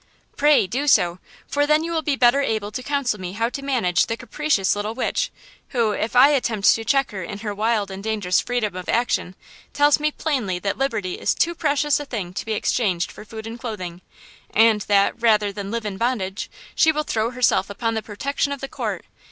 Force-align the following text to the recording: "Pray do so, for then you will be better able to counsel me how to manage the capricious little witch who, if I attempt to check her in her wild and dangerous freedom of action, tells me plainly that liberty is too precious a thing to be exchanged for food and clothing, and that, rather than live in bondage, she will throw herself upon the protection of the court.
"Pray 0.35 0.65
do 0.65 0.87
so, 0.87 1.19
for 1.45 1.67
then 1.67 1.83
you 1.83 1.91
will 1.91 2.01
be 2.01 2.15
better 2.15 2.41
able 2.41 2.71
to 2.71 2.81
counsel 2.81 3.19
me 3.21 3.33
how 3.33 3.49
to 3.49 3.61
manage 3.61 4.07
the 4.07 4.17
capricious 4.17 4.75
little 4.75 4.95
witch 4.95 5.29
who, 5.69 5.91
if 5.91 6.15
I 6.15 6.29
attempt 6.29 6.73
to 6.73 6.83
check 6.83 7.11
her 7.11 7.21
in 7.21 7.37
her 7.41 7.53
wild 7.53 7.91
and 7.91 8.03
dangerous 8.03 8.39
freedom 8.39 8.75
of 8.75 8.89
action, 8.89 9.35
tells 9.73 9.99
me 9.99 10.09
plainly 10.11 10.57
that 10.57 10.75
liberty 10.79 11.19
is 11.19 11.35
too 11.35 11.53
precious 11.53 11.99
a 11.99 12.05
thing 12.05 12.33
to 12.33 12.45
be 12.45 12.53
exchanged 12.53 13.11
for 13.11 13.23
food 13.23 13.45
and 13.45 13.59
clothing, 13.59 14.01
and 14.49 14.81
that, 14.87 15.21
rather 15.21 15.51
than 15.51 15.69
live 15.69 15.85
in 15.85 15.97
bondage, 15.97 16.49
she 16.73 16.91
will 16.91 17.03
throw 17.03 17.29
herself 17.29 17.69
upon 17.69 17.93
the 17.93 18.01
protection 18.01 18.51
of 18.51 18.59
the 18.59 18.67
court. 18.67 19.05